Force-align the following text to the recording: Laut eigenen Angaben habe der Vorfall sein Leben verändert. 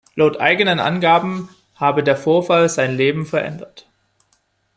Laut 0.15 0.39
eigenen 0.39 0.79
Angaben 0.79 1.49
habe 1.75 2.01
der 2.03 2.17
Vorfall 2.17 2.69
sein 2.69 2.97
Leben 2.97 3.23
verändert. 3.27 3.87